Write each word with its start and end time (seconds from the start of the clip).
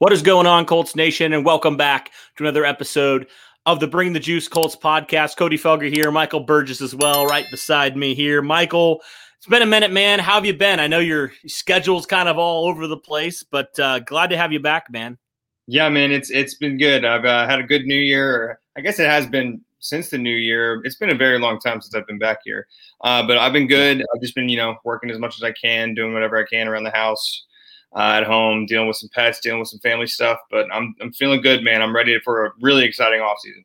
What 0.00 0.12
is 0.12 0.22
going 0.22 0.46
on, 0.46 0.64
Colts 0.64 0.94
Nation? 0.94 1.32
And 1.32 1.44
welcome 1.44 1.76
back 1.76 2.12
to 2.36 2.44
another 2.44 2.64
episode 2.64 3.26
of 3.66 3.80
the 3.80 3.88
Bring 3.88 4.12
the 4.12 4.20
Juice 4.20 4.46
Colts 4.46 4.76
podcast. 4.76 5.36
Cody 5.36 5.58
Felger 5.58 5.92
here, 5.92 6.12
Michael 6.12 6.38
Burgess 6.38 6.80
as 6.80 6.94
well, 6.94 7.26
right 7.26 7.50
beside 7.50 7.96
me 7.96 8.14
here. 8.14 8.40
Michael, 8.40 9.02
it's 9.38 9.48
been 9.48 9.62
a 9.62 9.66
minute, 9.66 9.90
man. 9.90 10.20
How 10.20 10.34
have 10.34 10.46
you 10.46 10.54
been? 10.54 10.78
I 10.78 10.86
know 10.86 11.00
your 11.00 11.32
schedule's 11.48 12.06
kind 12.06 12.28
of 12.28 12.38
all 12.38 12.68
over 12.68 12.86
the 12.86 12.96
place, 12.96 13.42
but 13.42 13.76
uh, 13.80 13.98
glad 13.98 14.30
to 14.30 14.36
have 14.36 14.52
you 14.52 14.60
back, 14.60 14.88
man. 14.88 15.18
Yeah, 15.66 15.88
man, 15.88 16.12
it's 16.12 16.30
it's 16.30 16.54
been 16.54 16.78
good. 16.78 17.04
I've 17.04 17.24
uh, 17.24 17.48
had 17.48 17.58
a 17.58 17.64
good 17.64 17.84
New 17.84 17.98
Year. 17.98 18.60
I 18.76 18.82
guess 18.82 19.00
it 19.00 19.10
has 19.10 19.26
been 19.26 19.60
since 19.80 20.10
the 20.10 20.18
new 20.18 20.36
year. 20.36 20.80
It's 20.84 20.94
been 20.94 21.10
a 21.10 21.16
very 21.16 21.40
long 21.40 21.58
time 21.58 21.80
since 21.80 21.92
I've 21.96 22.06
been 22.06 22.20
back 22.20 22.38
here, 22.44 22.68
uh, 23.02 23.26
but 23.26 23.36
I've 23.36 23.52
been 23.52 23.66
good. 23.66 24.00
I've 24.14 24.22
just 24.22 24.36
been, 24.36 24.48
you 24.48 24.58
know, 24.58 24.76
working 24.84 25.10
as 25.10 25.18
much 25.18 25.34
as 25.34 25.42
I 25.42 25.50
can, 25.60 25.92
doing 25.92 26.12
whatever 26.12 26.38
I 26.38 26.44
can 26.44 26.68
around 26.68 26.84
the 26.84 26.92
house, 26.92 27.46
uh, 27.94 28.20
at 28.20 28.24
home, 28.24 28.66
dealing 28.66 28.88
with 28.88 28.96
some 28.96 29.10
pets, 29.14 29.40
dealing 29.40 29.60
with 29.60 29.68
some 29.68 29.80
family 29.80 30.06
stuff. 30.06 30.38
But 30.50 30.66
I'm 30.72 30.94
I'm 31.00 31.12
feeling 31.12 31.40
good, 31.40 31.62
man. 31.62 31.82
I'm 31.82 31.94
ready 31.94 32.18
for 32.24 32.46
a 32.46 32.52
really 32.60 32.84
exciting 32.84 33.20
off 33.20 33.38
season. 33.40 33.64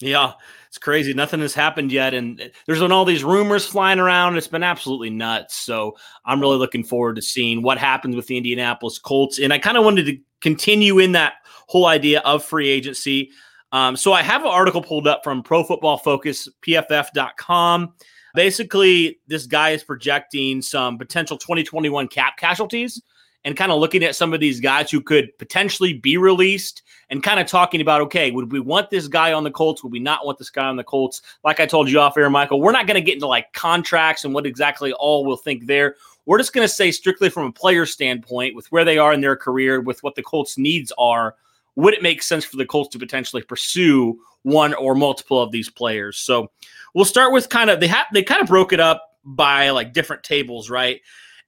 Yeah, 0.00 0.32
it's 0.68 0.76
crazy. 0.76 1.14
Nothing 1.14 1.40
has 1.40 1.54
happened 1.54 1.92
yet, 1.92 2.14
and 2.14 2.50
there's 2.66 2.80
been 2.80 2.92
all 2.92 3.04
these 3.04 3.24
rumors 3.24 3.64
flying 3.64 3.98
around. 3.98 4.36
It's 4.36 4.48
been 4.48 4.62
absolutely 4.62 5.08
nuts. 5.08 5.56
So 5.56 5.96
I'm 6.26 6.40
really 6.40 6.58
looking 6.58 6.84
forward 6.84 7.16
to 7.16 7.22
seeing 7.22 7.62
what 7.62 7.78
happens 7.78 8.16
with 8.16 8.26
the 8.26 8.36
Indianapolis 8.36 8.98
Colts. 8.98 9.38
And 9.38 9.52
I 9.52 9.58
kind 9.58 9.76
of 9.76 9.84
wanted 9.84 10.06
to 10.06 10.18
continue 10.42 10.98
in 10.98 11.12
that 11.12 11.34
whole 11.68 11.86
idea 11.86 12.20
of 12.20 12.44
free 12.44 12.68
agency. 12.68 13.30
Um, 13.72 13.96
so 13.96 14.12
I 14.12 14.22
have 14.22 14.42
an 14.42 14.48
article 14.48 14.82
pulled 14.82 15.06
up 15.06 15.24
from 15.24 15.42
Pro 15.42 15.64
Football 15.64 15.98
Focus, 15.98 16.48
PFF.com. 16.66 17.94
Basically, 18.34 19.20
this 19.28 19.46
guy 19.46 19.70
is 19.70 19.84
projecting 19.84 20.60
some 20.60 20.98
potential 20.98 21.38
2021 21.38 22.08
cap 22.08 22.36
casualties 22.36 23.00
and 23.44 23.56
kind 23.56 23.70
of 23.70 23.78
looking 23.78 24.02
at 24.02 24.16
some 24.16 24.32
of 24.32 24.40
these 24.40 24.58
guys 24.58 24.90
who 24.90 25.00
could 25.00 25.36
potentially 25.38 25.92
be 25.92 26.16
released 26.16 26.82
and 27.10 27.22
kind 27.22 27.38
of 27.38 27.46
talking 27.46 27.80
about 27.80 28.00
okay, 28.00 28.30
would 28.30 28.50
we 28.50 28.58
want 28.58 28.90
this 28.90 29.06
guy 29.06 29.32
on 29.32 29.44
the 29.44 29.50
Colts? 29.50 29.84
Would 29.84 29.92
we 29.92 30.00
not 30.00 30.26
want 30.26 30.38
this 30.38 30.50
guy 30.50 30.66
on 30.66 30.76
the 30.76 30.84
Colts? 30.84 31.22
Like 31.44 31.60
I 31.60 31.66
told 31.66 31.88
you 31.88 32.00
off 32.00 32.16
air, 32.16 32.28
Michael, 32.28 32.60
we're 32.60 32.72
not 32.72 32.86
going 32.86 32.96
to 32.96 33.06
get 33.06 33.14
into 33.14 33.28
like 33.28 33.52
contracts 33.52 34.24
and 34.24 34.34
what 34.34 34.46
exactly 34.46 34.92
all 34.94 35.24
we'll 35.24 35.36
think 35.36 35.66
there. 35.66 35.94
We're 36.26 36.38
just 36.38 36.54
going 36.54 36.66
to 36.66 36.72
say 36.72 36.90
strictly 36.90 37.28
from 37.28 37.46
a 37.46 37.52
player 37.52 37.86
standpoint, 37.86 38.56
with 38.56 38.72
where 38.72 38.84
they 38.84 38.98
are 38.98 39.12
in 39.12 39.20
their 39.20 39.36
career, 39.36 39.80
with 39.80 40.02
what 40.02 40.14
the 40.14 40.22
Colts' 40.22 40.56
needs 40.56 40.90
are 40.96 41.36
would 41.76 41.94
it 41.94 42.02
make 42.02 42.22
sense 42.22 42.44
for 42.44 42.56
the 42.56 42.66
Colts 42.66 42.90
to 42.90 42.98
potentially 42.98 43.42
pursue 43.42 44.18
one 44.42 44.74
or 44.74 44.94
multiple 44.94 45.42
of 45.42 45.50
these 45.50 45.70
players? 45.70 46.18
So 46.18 46.50
we'll 46.94 47.04
start 47.04 47.32
with 47.32 47.48
kind 47.48 47.70
of 47.70 47.80
they 47.80 47.88
have 47.88 48.06
they 48.12 48.22
kind 48.22 48.42
of 48.42 48.48
broke 48.48 48.72
it 48.72 48.80
up 48.80 49.02
by 49.24 49.70
like 49.70 49.92
different 49.92 50.22
tables, 50.22 50.70
right? 50.70 51.00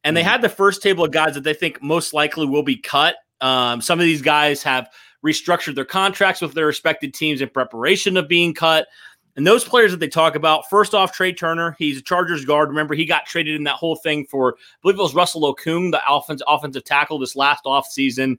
And 0.05 0.17
they 0.17 0.23
mm-hmm. 0.23 0.31
had 0.31 0.43
the 0.43 0.49
first 0.49 0.83
table 0.83 1.05
of 1.05 1.11
guys 1.11 1.35
that 1.35 1.45
they 1.45 1.55
think 1.55 1.83
most 1.83 2.15
likely 2.15 2.47
will 2.47 2.63
be 2.63 2.77
cut. 2.77 3.17
Um, 3.41 3.81
some 3.81 3.99
of 3.99 4.05
these 4.05 4.23
guys 4.23 4.63
have 4.63 4.89
restructured 5.25 5.75
their 5.75 5.85
contracts 5.85 6.41
with 6.41 6.55
their 6.55 6.67
respected 6.67 7.13
teams 7.13 7.41
in 7.41 7.49
preparation 7.49 8.17
of 8.17 8.29
being 8.29 8.55
cut. 8.55 8.87
And 9.37 9.47
those 9.47 9.65
players 9.65 9.91
that 9.91 10.01
they 10.01 10.09
talk 10.09 10.35
about, 10.35 10.69
first 10.71 10.95
off, 10.95 11.15
Trai 11.15 11.37
Turner, 11.37 11.77
he's 11.79 11.99
a 11.99 12.03
Chargers 12.03 12.45
guard. 12.47 12.71
Remember, 12.71 12.95
he 12.95 13.05
got 13.05 13.27
traded 13.27 13.55
in 13.55 13.65
that 13.65 13.75
whole 13.75 13.97
thing 13.97 14.25
for, 14.25 14.55
I 14.55 14.77
believe 14.81 14.99
it 14.99 15.03
was 15.03 15.15
Russell 15.15 15.55
Okung, 15.55 15.91
the 15.91 16.01
offense, 16.09 16.41
offensive 16.49 16.85
tackle 16.85 17.19
this 17.19 17.37
last 17.37 17.65
offseason. 17.65 18.39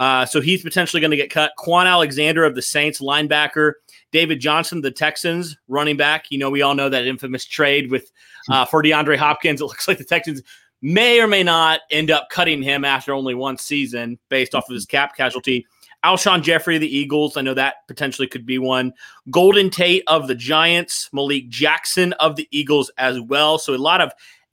Uh, 0.00 0.24
so 0.24 0.40
he's 0.40 0.62
potentially 0.62 0.98
going 0.98 1.10
to 1.10 1.16
get 1.16 1.30
cut. 1.30 1.52
Kwon 1.58 1.84
Alexander 1.84 2.44
of 2.44 2.54
the 2.54 2.62
Saints, 2.62 3.02
linebacker. 3.02 3.74
David 4.12 4.40
Johnson, 4.40 4.80
the 4.80 4.90
Texans, 4.90 5.58
running 5.68 5.98
back. 5.98 6.24
You 6.30 6.38
know, 6.38 6.48
we 6.48 6.62
all 6.62 6.74
know 6.74 6.88
that 6.88 7.06
infamous 7.06 7.44
trade 7.44 7.90
with 7.90 8.10
uh, 8.48 8.64
for 8.64 8.82
DeAndre 8.82 9.16
Hopkins. 9.16 9.60
It 9.60 9.66
looks 9.66 9.86
like 9.86 9.98
the 9.98 10.04
Texans 10.04 10.42
may 10.80 11.20
or 11.20 11.26
may 11.26 11.42
not 11.42 11.80
end 11.90 12.10
up 12.10 12.28
cutting 12.30 12.62
him 12.62 12.82
after 12.82 13.12
only 13.12 13.34
one 13.34 13.58
season 13.58 14.18
based 14.30 14.54
off 14.54 14.70
of 14.70 14.74
his 14.74 14.86
cap 14.86 15.14
casualty. 15.14 15.66
Alshon 16.02 16.42
Jeffery 16.42 16.76
of 16.76 16.80
the 16.80 16.96
Eagles. 16.96 17.36
I 17.36 17.42
know 17.42 17.52
that 17.52 17.86
potentially 17.86 18.26
could 18.26 18.46
be 18.46 18.58
one. 18.58 18.94
Golden 19.30 19.68
Tate 19.68 20.02
of 20.06 20.28
the 20.28 20.34
Giants. 20.34 21.10
Malik 21.12 21.50
Jackson 21.50 22.14
of 22.14 22.36
the 22.36 22.48
Eagles 22.50 22.90
as 22.96 23.20
well. 23.20 23.58
So 23.58 23.74
a 23.74 23.76
lot 23.76 24.00
of 24.00 24.12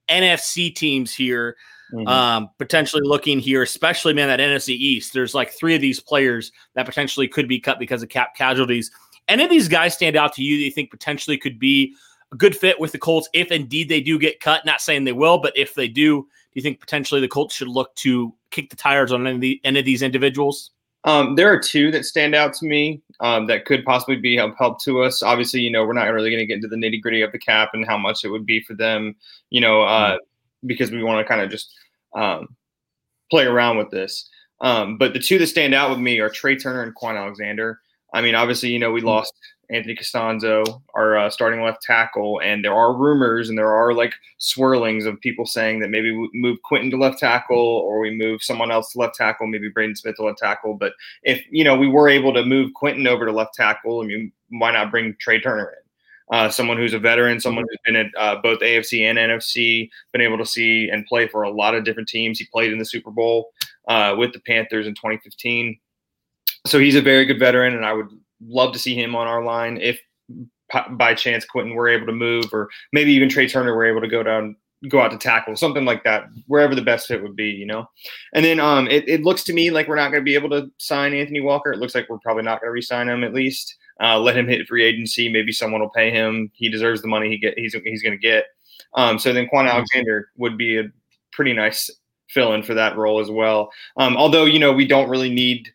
NFC 0.09 0.75
teams 0.75 1.13
here 1.13 1.55
Mm-hmm. 1.93 2.07
Um, 2.07 2.49
potentially 2.57 3.01
looking 3.03 3.39
here, 3.39 3.61
especially 3.61 4.13
man, 4.13 4.27
that 4.27 4.39
NFC 4.39 4.69
East. 4.69 5.13
There's 5.13 5.33
like 5.33 5.51
three 5.51 5.73
of 5.75 5.81
these 5.81 5.99
players 5.99 6.51
that 6.73 6.85
potentially 6.85 7.27
could 7.27 7.47
be 7.47 7.59
cut 7.59 7.79
because 7.79 8.03
of 8.03 8.09
cap 8.09 8.35
casualties. 8.35 8.91
Any 9.27 9.43
of 9.43 9.49
these 9.49 9.67
guys 9.67 9.93
stand 9.93 10.15
out 10.15 10.33
to 10.33 10.43
you 10.43 10.57
that 10.57 10.63
you 10.63 10.71
think 10.71 10.91
potentially 10.91 11.37
could 11.37 11.59
be 11.59 11.95
a 12.31 12.35
good 12.35 12.55
fit 12.55 12.79
with 12.79 12.91
the 12.91 12.97
Colts 12.97 13.29
if 13.33 13.51
indeed 13.51 13.89
they 13.89 14.01
do 14.01 14.19
get 14.19 14.39
cut? 14.39 14.65
Not 14.65 14.81
saying 14.81 15.05
they 15.05 15.13
will, 15.13 15.37
but 15.37 15.57
if 15.57 15.75
they 15.75 15.87
do, 15.87 16.23
do 16.23 16.27
you 16.53 16.61
think 16.61 16.79
potentially 16.79 17.21
the 17.21 17.27
Colts 17.27 17.55
should 17.55 17.67
look 17.67 17.95
to 17.95 18.33
kick 18.51 18.69
the 18.69 18.75
tires 18.75 19.11
on 19.11 19.25
any 19.25 19.35
of, 19.35 19.41
the, 19.41 19.61
any 19.63 19.79
of 19.79 19.85
these 19.85 20.01
individuals? 20.01 20.71
Um, 21.03 21.35
there 21.35 21.51
are 21.51 21.59
two 21.59 21.89
that 21.91 22.05
stand 22.05 22.35
out 22.35 22.53
to 22.55 22.65
me 22.65 23.01
um, 23.21 23.47
that 23.47 23.65
could 23.65 23.85
possibly 23.85 24.17
be 24.17 24.35
help, 24.35 24.55
help 24.57 24.83
to 24.83 25.03
us. 25.03 25.23
Obviously, 25.23 25.61
you 25.61 25.71
know, 25.71 25.85
we're 25.85 25.93
not 25.93 26.11
really 26.11 26.29
going 26.29 26.39
to 26.39 26.45
get 26.45 26.55
into 26.55 26.67
the 26.67 26.75
nitty 26.75 27.01
gritty 27.01 27.21
of 27.21 27.31
the 27.31 27.39
cap 27.39 27.69
and 27.73 27.85
how 27.85 27.97
much 27.97 28.25
it 28.25 28.29
would 28.29 28.45
be 28.45 28.61
for 28.61 28.73
them, 28.73 29.15
you 29.49 29.61
know, 29.61 29.83
uh, 29.83 30.17
because 30.65 30.91
we 30.91 31.03
want 31.03 31.19
to 31.19 31.27
kind 31.27 31.41
of 31.41 31.49
just 31.49 31.73
um, 32.15 32.55
play 33.29 33.45
around 33.45 33.77
with 33.77 33.91
this. 33.91 34.29
Um, 34.61 34.97
but 34.97 35.13
the 35.13 35.19
two 35.19 35.37
that 35.37 35.47
stand 35.47 35.75
out 35.75 35.89
with 35.89 35.99
me 35.99 36.19
are 36.19 36.29
Trai 36.29 36.61
Turner 36.61 36.81
and 36.81 36.95
Kwon 36.95 37.17
Alexander. 37.17 37.79
I 38.13 38.21
mean, 38.21 38.35
obviously, 38.35 38.69
you 38.69 38.79
know, 38.79 38.91
we 38.91 39.01
hmm. 39.01 39.07
lost 39.07 39.33
Anthony 39.69 39.95
Castonzo, 39.95 40.81
our 40.93 41.17
uh, 41.17 41.29
starting 41.29 41.61
left 41.61 41.81
tackle, 41.81 42.39
and 42.41 42.63
there 42.63 42.73
are 42.73 42.95
rumors 42.95 43.49
and 43.49 43.57
there 43.57 43.73
are 43.73 43.93
like 43.93 44.13
swirlings 44.39 45.05
of 45.05 45.19
people 45.19 45.45
saying 45.45 45.81
that 45.81 45.89
maybe 45.89 46.11
we 46.15 46.29
move 46.33 46.61
Quenton 46.63 46.89
to 46.91 46.97
left 46.97 47.19
tackle 47.19 47.57
or 47.57 47.99
we 47.99 48.11
move 48.11 48.41
someone 48.41 48.71
else 48.71 48.93
to 48.93 48.99
left 48.99 49.15
tackle, 49.15 49.47
maybe 49.47 49.69
Braden 49.69 49.95
Smith 49.95 50.15
to 50.15 50.23
left 50.23 50.39
tackle. 50.39 50.73
But 50.73 50.93
if, 51.23 51.43
you 51.51 51.65
know, 51.65 51.75
we 51.75 51.89
were 51.89 52.07
able 52.07 52.33
to 52.33 52.45
move 52.45 52.73
Quenton 52.75 53.07
over 53.07 53.25
to 53.25 53.31
left 53.31 53.55
tackle, 53.55 54.01
I 54.01 54.05
mean, 54.05 54.31
why 54.49 54.71
not 54.71 54.89
bring 54.89 55.15
Trai 55.15 55.43
Turner 55.43 55.69
in? 55.69 55.86
Uh, 56.31 56.49
someone 56.49 56.77
who's 56.77 56.93
a 56.93 56.99
veteran, 56.99 57.39
someone 57.39 57.63
who's 57.69 57.79
been 57.85 57.95
at 57.95 58.07
uh, 58.17 58.35
both 58.41 58.59
AFC 58.59 59.01
and 59.03 59.17
NFC, 59.17 59.89
been 60.11 60.21
able 60.21 60.37
to 60.37 60.45
see 60.45 60.89
and 60.89 61.05
play 61.05 61.27
for 61.27 61.43
a 61.43 61.49
lot 61.49 61.73
of 61.73 61.85
different 61.85 62.09
teams. 62.09 62.37
He 62.37 62.45
played 62.51 62.71
in 62.71 62.79
the 62.79 62.85
Super 62.85 63.11
Bowl 63.11 63.51
uh, 63.87 64.15
with 64.17 64.33
the 64.33 64.41
Panthers 64.41 64.87
in 64.87 64.93
2015. 64.93 65.79
So 66.65 66.79
he's 66.79 66.95
a 66.95 67.01
very 67.01 67.25
good 67.25 67.39
veteran, 67.39 67.75
and 67.75 67.85
I 67.85 67.93
would 67.93 68.09
love 68.45 68.73
to 68.73 68.79
see 68.79 68.93
him 68.93 69.15
on 69.15 69.27
our 69.27 69.43
line 69.43 69.77
if 69.81 69.99
by 70.91 71.13
chance 71.13 71.45
Quenton 71.45 71.75
were 71.75 71.87
able 71.87 72.07
to 72.07 72.11
move, 72.11 72.53
or 72.53 72.69
maybe 72.91 73.13
even 73.13 73.29
Trai 73.29 73.49
Turner 73.49 73.73
were 73.75 73.85
able 73.85 74.01
to 74.01 74.07
go 74.07 74.21
down 74.21 74.57
go 74.89 75.01
out 75.01 75.09
to 75.11 75.17
tackle, 75.17 75.55
something 75.55 75.85
like 75.85 76.03
that, 76.03 76.27
wherever 76.45 76.75
the 76.75 76.81
best 76.81 77.07
fit 77.07 77.21
would 77.21 77.35
be, 77.35 77.49
you 77.49 77.65
know. 77.65 77.89
And 78.33 78.45
then 78.45 78.59
um, 78.59 78.87
it, 78.87 79.07
it 79.09 79.23
looks 79.23 79.43
to 79.45 79.53
me 79.53 79.71
like 79.71 79.87
we're 79.87 79.95
not 79.95 80.11
going 80.11 80.21
to 80.21 80.25
be 80.25 80.35
able 80.35 80.49
to 80.51 80.69
sign 80.77 81.13
Anthony 81.13 81.41
Walker. 81.41 81.71
It 81.71 81.79
looks 81.79 81.95
like 81.95 82.07
we're 82.09 82.19
probably 82.19 82.43
not 82.43 82.61
going 82.61 82.69
to 82.69 82.73
re-sign 82.73 83.09
him 83.09 83.23
at 83.23 83.33
least. 83.33 83.75
Uh, 84.01 84.19
let 84.19 84.37
him 84.37 84.47
hit 84.47 84.67
free 84.67 84.83
agency. 84.83 85.29
Maybe 85.29 85.51
someone 85.51 85.81
will 85.81 85.89
pay 85.89 86.11
him. 86.11 86.51
He 86.53 86.69
deserves 86.69 87.01
the 87.01 87.07
money 87.07 87.29
he 87.29 87.37
get. 87.37 87.57
He's 87.57 87.75
he's 87.83 88.03
going 88.03 88.13
to 88.13 88.17
get. 88.17 88.45
Um, 88.93 89.17
so 89.19 89.33
then 89.33 89.45
Kwon 89.45 89.65
mm-hmm. 89.65 89.69
Alexander 89.69 90.29
would 90.37 90.57
be 90.57 90.79
a 90.79 90.83
pretty 91.31 91.53
nice 91.53 91.89
fill 92.29 92.53
in 92.53 92.63
for 92.63 92.73
that 92.73 92.97
role 92.97 93.19
as 93.19 93.31
well. 93.31 93.71
Um, 93.97 94.17
although 94.17 94.45
you 94.45 94.59
know 94.59 94.73
we 94.73 94.87
don't 94.87 95.09
really 95.09 95.33
need 95.33 95.69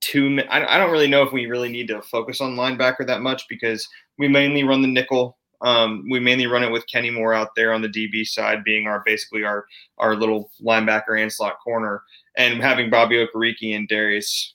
too. 0.00 0.40
I 0.50 0.78
don't 0.78 0.92
really 0.92 1.08
know 1.08 1.22
if 1.22 1.32
we 1.32 1.46
really 1.46 1.68
need 1.68 1.88
to 1.88 2.02
focus 2.02 2.40
on 2.40 2.56
linebacker 2.56 3.06
that 3.06 3.22
much 3.22 3.44
because 3.48 3.88
we 4.18 4.28
mainly 4.28 4.64
run 4.64 4.82
the 4.82 4.88
nickel. 4.88 5.38
Um, 5.62 6.06
we 6.10 6.20
mainly 6.20 6.46
run 6.46 6.62
it 6.62 6.70
with 6.70 6.86
Kenny 6.86 7.10
Moore 7.10 7.32
out 7.32 7.54
there 7.56 7.72
on 7.72 7.80
the 7.80 7.88
DB 7.88 8.26
side, 8.26 8.62
being 8.62 8.86
our 8.86 9.02
basically 9.06 9.42
our 9.42 9.64
our 9.98 10.14
little 10.14 10.50
linebacker 10.62 11.20
and 11.20 11.32
slot 11.32 11.56
corner, 11.64 12.02
and 12.36 12.60
having 12.62 12.90
Bobby 12.90 13.16
Okereke 13.16 13.74
and 13.74 13.88
Darius. 13.88 14.54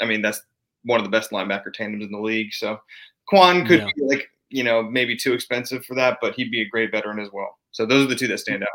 I 0.00 0.06
mean, 0.06 0.22
that's 0.22 0.40
one 0.88 0.98
of 0.98 1.04
the 1.04 1.10
best 1.10 1.30
linebacker 1.30 1.72
tandems 1.72 2.04
in 2.04 2.10
the 2.10 2.18
league. 2.18 2.52
So 2.54 2.80
Kwon 3.30 3.66
could 3.68 3.80
yeah. 3.80 3.90
be 3.94 4.02
like, 4.04 4.28
you 4.48 4.64
know, 4.64 4.82
maybe 4.82 5.14
too 5.14 5.34
expensive 5.34 5.84
for 5.84 5.94
that, 5.96 6.16
but 6.22 6.34
he'd 6.34 6.50
be 6.50 6.62
a 6.62 6.68
great 6.68 6.90
veteran 6.90 7.20
as 7.20 7.28
well. 7.30 7.58
So 7.72 7.84
those 7.84 8.06
are 8.06 8.08
the 8.08 8.16
two 8.16 8.26
that 8.28 8.38
stand 8.38 8.62
out. 8.62 8.68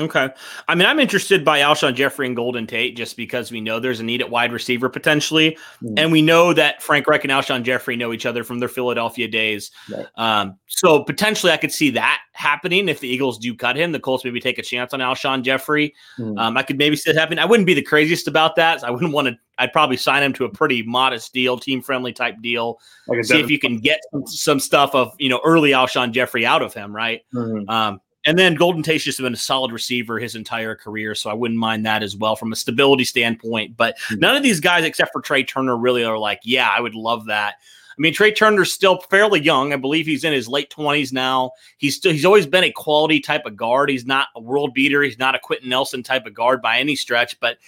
Okay. 0.00 0.30
I 0.68 0.74
mean, 0.74 0.86
I'm 0.88 0.98
interested 0.98 1.44
by 1.44 1.60
Alshon 1.60 1.94
Jeffery 1.94 2.26
and 2.26 2.34
Golden 2.34 2.66
Tate 2.66 2.96
just 2.96 3.14
because 3.14 3.52
we 3.52 3.60
know 3.60 3.78
there's 3.78 4.00
a 4.00 4.02
need 4.02 4.22
at 4.22 4.30
wide 4.30 4.50
receiver 4.50 4.88
potentially. 4.88 5.58
Mm. 5.82 5.94
And 5.98 6.12
we 6.12 6.22
know 6.22 6.54
that 6.54 6.82
Frank 6.82 7.06
Reich 7.06 7.24
and 7.24 7.30
Alshon 7.30 7.62
Jeffery 7.62 7.96
know 7.96 8.14
each 8.14 8.24
other 8.24 8.42
from 8.42 8.58
their 8.58 8.70
Philadelphia 8.70 9.28
days. 9.28 9.70
Right. 9.90 10.06
Um, 10.16 10.56
so 10.66 11.04
potentially 11.04 11.52
I 11.52 11.58
could 11.58 11.72
see 11.72 11.90
that 11.90 12.20
happening 12.32 12.88
if 12.88 13.00
the 13.00 13.08
Eagles 13.08 13.38
do 13.38 13.54
cut 13.54 13.76
him. 13.76 13.92
The 13.92 14.00
Colts 14.00 14.24
maybe 14.24 14.40
take 14.40 14.58
a 14.58 14.62
chance 14.62 14.94
on 14.94 15.00
Alshon 15.00 15.42
Jeffery. 15.42 15.94
Mm. 16.18 16.40
Um, 16.40 16.56
I 16.56 16.62
could 16.62 16.78
maybe 16.78 16.96
see 16.96 17.12
that 17.12 17.18
happen. 17.18 17.38
I 17.38 17.44
wouldn't 17.44 17.66
be 17.66 17.74
the 17.74 17.82
craziest 17.82 18.28
about 18.28 18.56
that. 18.56 18.82
I 18.82 18.90
wouldn't 18.90 19.12
want 19.12 19.28
to, 19.28 19.36
I'd 19.58 19.74
probably 19.74 19.98
sign 19.98 20.22
him 20.22 20.32
to 20.34 20.46
a 20.46 20.50
pretty 20.50 20.82
modest 20.84 21.34
deal, 21.34 21.58
team 21.58 21.82
friendly 21.82 22.14
type 22.14 22.36
deal. 22.40 22.80
Like 23.06 23.24
see 23.24 23.40
if 23.40 23.50
you 23.50 23.58
can 23.58 23.78
get 23.78 24.00
some, 24.10 24.26
some, 24.26 24.60
stuff 24.60 24.94
of, 24.94 25.12
you 25.18 25.28
know, 25.28 25.40
early 25.44 25.72
Alshon 25.72 26.12
Jeffery 26.12 26.46
out 26.46 26.62
of 26.62 26.72
him, 26.72 26.96
right? 26.96 27.20
Mm-hmm. 27.34 27.68
Um, 27.68 28.00
and 28.24 28.38
then 28.38 28.54
Golden 28.54 28.82
Tate's 28.82 29.04
just 29.04 29.18
been 29.18 29.32
a 29.32 29.36
solid 29.36 29.72
receiver 29.72 30.18
his 30.18 30.34
entire 30.34 30.74
career, 30.74 31.14
so 31.14 31.30
I 31.30 31.34
wouldn't 31.34 31.58
mind 31.58 31.84
that 31.86 32.02
as 32.02 32.16
well 32.16 32.36
from 32.36 32.52
a 32.52 32.56
stability 32.56 33.04
standpoint. 33.04 33.76
But 33.76 33.98
mm-hmm. 33.98 34.20
none 34.20 34.36
of 34.36 34.42
these 34.42 34.60
guys, 34.60 34.84
except 34.84 35.12
for 35.12 35.22
Trai 35.22 35.46
Turner, 35.46 35.76
really 35.76 36.04
are 36.04 36.18
like, 36.18 36.40
yeah, 36.44 36.70
I 36.74 36.80
would 36.80 36.94
love 36.94 37.26
that. 37.26 37.56
I 37.90 38.00
mean, 38.00 38.14
Trai 38.14 38.34
Turner's 38.34 38.72
still 38.72 38.98
fairly 39.10 39.40
young. 39.40 39.72
I 39.72 39.76
believe 39.76 40.06
he's 40.06 40.24
in 40.24 40.32
his 40.32 40.48
late 40.48 40.70
twenties 40.70 41.12
now. 41.12 41.50
He's 41.76 41.96
still 41.96 42.12
he's 42.12 42.24
always 42.24 42.46
been 42.46 42.64
a 42.64 42.72
quality 42.72 43.20
type 43.20 43.44
of 43.44 43.56
guard. 43.56 43.90
He's 43.90 44.06
not 44.06 44.28
a 44.34 44.40
world 44.40 44.72
beater. 44.72 45.02
He's 45.02 45.18
not 45.18 45.34
a 45.34 45.38
Quenton 45.38 45.68
Nelson 45.68 46.02
type 46.02 46.24
of 46.26 46.34
guard 46.34 46.62
by 46.62 46.78
any 46.78 46.96
stretch, 46.96 47.38
but 47.40 47.58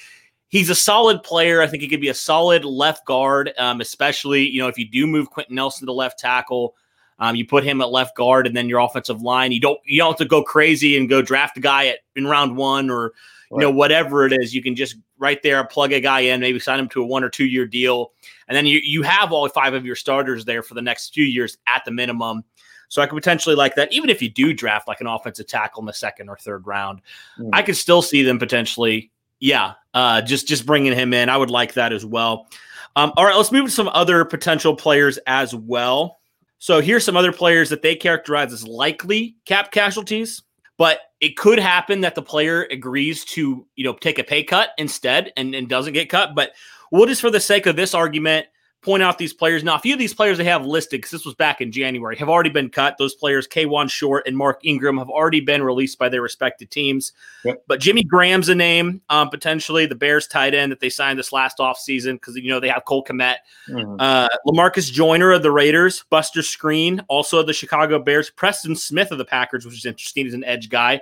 he's 0.49 0.71
a 0.71 0.75
solid 0.75 1.23
player. 1.23 1.61
I 1.61 1.67
think 1.67 1.83
he 1.83 1.89
could 1.89 2.01
be 2.01 2.09
a 2.09 2.15
solid 2.15 2.65
left 2.65 3.05
guard, 3.05 3.53
um, 3.59 3.81
especially 3.81 4.49
you 4.49 4.61
know 4.61 4.69
if 4.69 4.79
you 4.79 4.89
do 4.89 5.07
move 5.07 5.31
Quenton 5.31 5.57
Nelson 5.57 5.87
to 5.87 5.93
left 5.93 6.19
tackle. 6.19 6.75
Um, 7.19 7.37
you 7.37 7.47
put 7.47 7.65
him 7.65 7.81
at 7.81 7.91
left 7.91 8.17
guard, 8.17 8.47
and 8.47 8.57
then 8.57 8.69
your 8.69 8.81
offensive 8.81 9.23
line. 9.23 9.53
You 9.53 9.61
don't 9.61 9.79
you 9.85 9.99
don't 9.99 10.13
have 10.13 10.19
to 10.19 10.25
go 10.25 10.43
crazy 10.43 10.97
and 10.97 11.09
go 11.09 11.23
draft 11.23 11.57
a 11.57 11.61
guy 11.61 11.87
at 11.87 11.99
in 12.17 12.27
round 12.27 12.57
one 12.57 12.91
or 12.91 13.13
you 13.51 13.59
know 13.59 13.71
whatever 13.71 14.27
it 14.27 14.33
is. 14.33 14.55
You 14.55 14.63
can 14.63 14.75
just 14.75 14.97
right 15.19 15.41
there 15.43 15.65
plug 15.65 15.93
a 15.93 16.01
guy 16.01 16.21
in, 16.21 16.41
maybe 16.41 16.59
sign 16.59 16.79
him 16.79 16.89
to 16.91 17.03
a 17.03 17.07
one 17.07 17.23
or 17.23 17.29
two 17.29 17.47
year 17.47 17.67
deal, 17.67 18.13
and 18.49 18.57
then 18.57 18.67
you 18.67 18.81
you 18.83 19.03
have 19.03 19.33
all 19.33 19.49
five 19.49 19.75
of 19.75 19.87
your 19.87 19.97
starters 19.97 20.45
there 20.45 20.63
for 20.63 20.75
the 20.75 20.83
next 20.83 21.15
few 21.15 21.25
years 21.25 21.57
at 21.67 21.85
the 21.85 21.91
minimum. 21.91 22.45
So 22.89 23.03
I 23.03 23.07
could 23.07 23.17
potentially 23.17 23.57
like 23.57 23.75
that, 23.77 23.93
even 23.93 24.11
if 24.11 24.23
you 24.23 24.29
do 24.29 24.53
draft 24.53 24.87
like 24.87 25.01
an 25.01 25.07
offensive 25.07 25.47
tackle 25.47 25.81
in 25.81 25.87
the 25.87 25.93
second 25.93 26.29
or 26.29 26.37
third 26.37 26.67
round, 26.67 27.01
mm. 27.39 27.49
I 27.53 27.63
could 27.63 27.77
still 27.77 28.03
see 28.03 28.23
them 28.23 28.39
potentially, 28.39 29.11
yeah, 29.41 29.75
uh, 29.95 30.21
just 30.23 30.47
just 30.47 30.67
bringing 30.67 30.93
him 30.93 31.13
in. 31.13 31.29
I 31.29 31.37
would 31.37 31.51
like 31.51 31.75
that 31.75 31.93
as 31.93 32.05
well. 32.05 32.49
Um, 32.97 33.13
all 33.17 33.25
right, 33.25 33.37
let's 33.37 33.51
move 33.51 33.67
to 33.67 33.71
some 33.71 33.89
other 33.89 34.25
potential 34.25 34.77
players 34.77 35.19
as 35.27 35.55
well. 35.55 36.21
So 36.59 36.81
here's 36.81 37.05
some 37.05 37.17
other 37.17 37.33
players 37.33 37.69
that 37.71 37.83
they 37.83 37.95
characterize 37.95 38.53
as 38.53 38.67
likely 38.67 39.37
cap 39.45 39.71
casualties, 39.71 40.43
but 40.79 41.01
it 41.21 41.37
could 41.37 41.59
happen 41.59 42.01
that 42.03 42.15
the 42.15 42.23
player 42.23 42.67
agrees 42.71 43.25
to, 43.27 43.67
you 43.77 43.85
know, 43.85 43.95
take 43.95 44.19
a 44.19 44.25
pay 44.25 44.43
cut 44.43 44.71
instead 44.79 45.33
and, 45.37 45.55
and 45.55 45.69
doesn't 45.69 45.93
get 45.93 46.09
cut. 46.09 46.35
But 46.35 46.53
we'll 46.91 47.07
just 47.07 47.21
for 47.21 47.31
the 47.31 47.41
sake 47.41 47.67
of 47.67 47.77
this 47.77 47.95
argument, 47.95 48.47
point 48.85 49.03
out 49.03 49.19
these 49.19 49.33
players. 49.33 49.65
Now, 49.65 49.77
a 49.77 49.79
few 49.79 49.95
of 49.95 49.99
these 49.99 50.13
players 50.13 50.39
they 50.39 50.45
have 50.45 50.67
listed, 50.67 50.99
because 50.99 51.11
this 51.11 51.25
was 51.25 51.35
back 51.35 51.61
in 51.61 51.73
January, 51.73 52.17
have 52.17 52.29
already 52.29 52.51
been 52.51 52.69
cut. 52.69 52.97
Those 52.99 53.15
players, 53.15 53.49
Kawann 53.49 53.91
Short 53.91 54.27
and 54.27 54.37
Mark 54.37 54.61
Ingram, 54.65 54.99
have 54.99 55.09
already 55.09 55.41
been 55.41 55.63
released 55.63 55.99
by 55.99 56.09
their 56.09 56.23
respective 56.23 56.71
teams. 56.71 57.13
Yep. 57.45 57.65
But 57.67 57.81
Jimmy 57.81 58.05
Graham's 58.05 58.49
a 58.49 58.55
name, 58.55 59.01
um, 59.09 59.31
potentially 59.31 59.87
the 59.87 59.95
Bears 59.95 60.27
tight 60.27 60.55
end 60.55 60.71
that 60.71 60.81
they 60.81 60.91
signed 60.91 61.19
this 61.19 61.33
last 61.33 61.59
offseason 61.59 62.15
because, 62.15 62.37
you 62.37 62.49
know, 62.49 62.61
they 62.61 62.69
have 62.69 62.85
Cole 62.85 63.05
Kmet. 63.05 63.37
Mm-hmm. 63.69 63.97
Uh, 63.99 64.29
Lamarcus 64.47 64.93
Joyner 64.93 65.33
of 65.33 65.43
the 65.43 65.51
Raiders, 65.51 66.05
Buster 66.11 66.41
Skrine, 66.41 67.05
also 67.09 67.39
of 67.39 67.47
the 67.47 67.53
Chicago 67.53 67.99
Bears, 67.99 68.31
Preston 68.31 68.77
Smith 68.77 69.11
of 69.11 69.19
the 69.19 69.25
Packers, 69.25 69.65
which 69.65 69.77
is 69.77 69.87
interesting. 69.87 70.27
He's 70.27 70.35
an 70.35 70.45
edge 70.45 70.69
guy, 70.69 71.01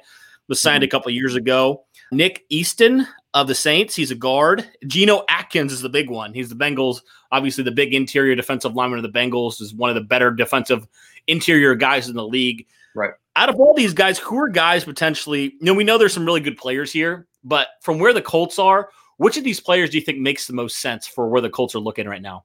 was 0.48 0.60
signed 0.60 0.82
mm-hmm. 0.82 0.88
a 0.88 0.90
couple 0.90 1.10
years 1.10 1.34
ago. 1.34 1.84
Nick 2.12 2.44
Easton 2.50 3.06
of 3.34 3.48
the 3.48 3.54
Saints. 3.54 3.94
He's 3.94 4.10
a 4.10 4.16
guard. 4.16 4.68
Geno 4.86 5.24
Atkins 5.28 5.72
is 5.72 5.80
the 5.80 5.88
big 5.88 6.10
one. 6.10 6.34
He's 6.34 6.48
the 6.48 6.54
Bengals, 6.54 7.00
obviously 7.30 7.64
the 7.64 7.70
big 7.70 7.94
interior 7.94 8.34
defensive 8.34 8.74
lineman 8.74 9.04
of 9.04 9.10
the 9.10 9.18
Bengals, 9.18 9.60
is 9.60 9.74
one 9.74 9.90
of 9.90 9.94
the 9.94 10.02
better 10.02 10.30
defensive 10.30 10.86
interior 11.26 11.74
guys 11.74 12.08
in 12.08 12.14
the 12.14 12.26
league. 12.26 12.66
Right. 12.94 13.12
Out 13.36 13.48
of 13.48 13.58
all 13.58 13.74
these 13.74 13.94
guys, 13.94 14.18
who 14.18 14.38
are 14.38 14.48
guys 14.48 14.84
potentially, 14.84 15.54
you 15.58 15.62
know, 15.62 15.74
we 15.74 15.84
know 15.84 15.96
there's 15.96 16.12
some 16.12 16.26
really 16.26 16.40
good 16.40 16.58
players 16.58 16.92
here, 16.92 17.26
but 17.42 17.68
from 17.80 17.98
where 17.98 18.12
the 18.12 18.20
Colts 18.20 18.58
are, 18.58 18.90
which 19.16 19.36
of 19.36 19.44
these 19.44 19.60
players 19.60 19.90
do 19.90 19.98
you 19.98 20.04
think 20.04 20.18
makes 20.18 20.46
the 20.46 20.52
most 20.52 20.80
sense 20.80 21.06
for 21.06 21.28
where 21.28 21.40
the 21.40 21.48
Colts 21.48 21.74
are 21.74 21.78
looking 21.78 22.06
right 22.06 22.20
now? 22.20 22.44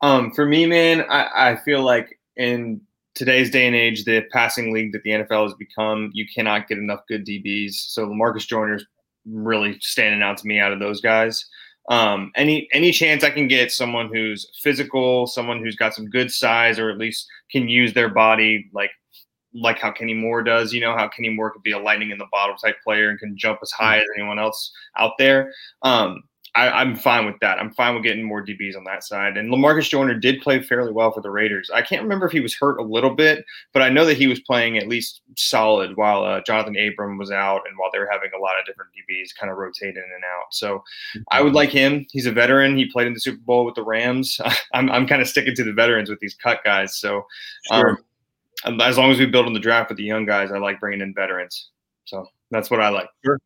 Um, 0.00 0.30
for 0.32 0.46
me, 0.46 0.66
man, 0.66 1.04
I, 1.10 1.50
I 1.52 1.56
feel 1.56 1.82
like 1.82 2.20
in 2.36 2.80
today's 3.14 3.50
day 3.50 3.66
and 3.66 3.74
age, 3.74 4.04
the 4.04 4.24
passing 4.32 4.72
league 4.72 4.92
that 4.92 5.02
the 5.02 5.10
NFL 5.10 5.44
has 5.44 5.54
become, 5.54 6.10
you 6.14 6.24
cannot 6.32 6.68
get 6.68 6.78
enough 6.78 7.00
good 7.08 7.26
DBs. 7.26 7.72
So 7.72 8.06
Lamarcus 8.06 8.46
Joyner's 8.46 8.86
really 9.30 9.78
standing 9.80 10.22
out 10.22 10.38
to 10.38 10.46
me 10.46 10.58
out 10.58 10.72
of 10.72 10.80
those 10.80 11.00
guys. 11.00 11.46
Um, 11.90 12.32
any 12.34 12.68
any 12.72 12.92
chance 12.92 13.24
I 13.24 13.30
can 13.30 13.48
get 13.48 13.72
someone 13.72 14.10
who's 14.12 14.50
physical, 14.62 15.26
someone 15.26 15.62
who's 15.62 15.76
got 15.76 15.94
some 15.94 16.10
good 16.10 16.30
size, 16.30 16.78
or 16.78 16.90
at 16.90 16.98
least 16.98 17.26
can 17.50 17.68
use 17.68 17.94
their 17.94 18.10
body 18.10 18.68
like 18.74 18.90
like 19.54 19.78
how 19.78 19.90
Kenny 19.90 20.14
Moore 20.14 20.42
does. 20.42 20.72
You 20.72 20.80
know 20.80 20.94
how 20.94 21.08
Kenny 21.08 21.30
Moore 21.30 21.50
could 21.50 21.62
be 21.62 21.72
a 21.72 21.78
lightning 21.78 22.10
in 22.10 22.18
the 22.18 22.26
bottle 22.30 22.56
type 22.56 22.76
player 22.84 23.08
and 23.08 23.18
can 23.18 23.36
jump 23.36 23.60
as 23.62 23.70
high 23.70 23.98
as 23.98 24.04
anyone 24.16 24.38
else 24.38 24.70
out 24.98 25.12
there. 25.18 25.52
Um, 25.82 26.22
I, 26.54 26.82
am 26.82 26.96
fine 26.96 27.26
with 27.26 27.38
that. 27.40 27.58
I'm 27.58 27.72
fine 27.72 27.94
with 27.94 28.04
getting 28.04 28.24
more 28.24 28.44
DBs 28.44 28.76
on 28.76 28.84
that 28.84 29.04
side. 29.04 29.36
And 29.36 29.50
Lamarcus 29.50 29.88
Joyner 29.88 30.14
did 30.14 30.40
play 30.40 30.60
fairly 30.62 30.92
well 30.92 31.12
for 31.12 31.20
the 31.20 31.30
Raiders. 31.30 31.70
I 31.72 31.82
can't 31.82 32.02
remember 32.02 32.26
if 32.26 32.32
he 32.32 32.40
was 32.40 32.54
hurt 32.54 32.78
a 32.78 32.82
little 32.82 33.14
bit, 33.14 33.44
but 33.72 33.82
I 33.82 33.90
know 33.90 34.04
that 34.04 34.16
he 34.16 34.26
was 34.26 34.40
playing 34.40 34.78
at 34.78 34.88
least 34.88 35.20
solid 35.36 35.96
while 35.96 36.24
uh, 36.24 36.40
Jonathan 36.42 36.76
Abram 36.76 37.18
was 37.18 37.30
out 37.30 37.62
and 37.68 37.76
while 37.78 37.90
they 37.92 37.98
were 37.98 38.08
having 38.10 38.30
a 38.36 38.40
lot 38.40 38.58
of 38.58 38.66
different 38.66 38.90
DBs 38.92 39.34
kind 39.38 39.50
of 39.50 39.58
rotate 39.58 39.96
in 39.96 40.02
and 40.02 40.24
out. 40.24 40.52
So 40.52 40.82
I 41.30 41.42
would 41.42 41.54
like 41.54 41.70
him. 41.70 42.06
He's 42.10 42.26
a 42.26 42.32
veteran. 42.32 42.76
He 42.76 42.90
played 42.90 43.06
in 43.06 43.14
the 43.14 43.20
Super 43.20 43.40
Bowl 43.40 43.64
with 43.64 43.74
the 43.74 43.84
Rams. 43.84 44.40
I'm, 44.74 44.90
I'm 44.90 45.06
kind 45.06 45.22
of 45.22 45.28
sticking 45.28 45.54
to 45.54 45.64
the 45.64 45.72
veterans 45.72 46.10
with 46.10 46.20
these 46.20 46.34
cut 46.34 46.64
guys. 46.64 46.96
So 46.96 47.26
sure. 47.72 47.98
um, 48.64 48.80
as 48.80 48.98
long 48.98 49.10
as 49.10 49.18
we 49.18 49.26
build 49.26 49.46
on 49.46 49.52
the 49.52 49.60
draft 49.60 49.90
with 49.90 49.98
the 49.98 50.04
young 50.04 50.24
guys, 50.24 50.50
I 50.50 50.58
like 50.58 50.80
bringing 50.80 51.00
in 51.00 51.14
veterans. 51.14 51.70
So 52.04 52.26
that's 52.50 52.70
what 52.70 52.80
I 52.80 52.88
like. 52.88 53.08
Sure. 53.24 53.38